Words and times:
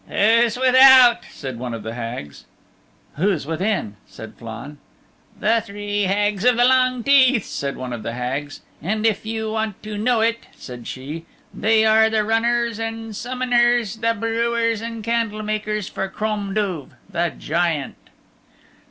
"Who's 0.07 0.57
without?" 0.57 1.25
said 1.29 1.59
one 1.59 1.75
of 1.75 1.83
the 1.83 1.93
Hags. 1.93 2.45
"Who's 3.17 3.45
within?" 3.45 3.97
said 4.07 4.33
Flann. 4.33 4.79
"The 5.39 5.61
Three 5.63 6.05
Hags 6.05 6.43
of 6.43 6.57
the 6.57 6.65
Long 6.65 7.03
Teeth," 7.03 7.45
said 7.45 7.77
one 7.77 7.93
of 7.93 8.01
the 8.01 8.13
Hags, 8.13 8.61
"and 8.81 9.05
if 9.05 9.27
you 9.27 9.51
want 9.51 9.83
to 9.83 9.99
know 9.99 10.21
it," 10.21 10.47
said 10.55 10.87
she, 10.87 11.27
"they 11.53 11.85
are 11.85 12.09
the 12.09 12.23
runners 12.23 12.79
and 12.79 13.11
summoners, 13.15 13.97
the 14.01 14.15
brewers 14.15 14.81
and 14.81 15.03
candle 15.03 15.43
makers 15.43 15.87
for 15.87 16.09
Crom 16.09 16.55
Duv, 16.55 16.93
the 17.07 17.31
Giant." 17.37 17.93